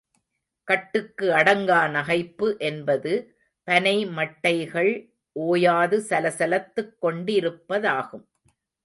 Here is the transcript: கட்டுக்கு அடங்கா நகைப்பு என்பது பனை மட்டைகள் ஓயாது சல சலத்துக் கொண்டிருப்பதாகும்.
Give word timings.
கட்டுக்கு 0.67 1.25
அடங்கா 1.31 1.81
நகைப்பு 1.89 2.47
என்பது 2.59 3.11
பனை 3.67 4.07
மட்டைகள் 4.07 4.91
ஓயாது 5.35 5.99
சல 6.01 6.29
சலத்துக் 6.29 6.95
கொண்டிருப்பதாகும். 7.01 8.25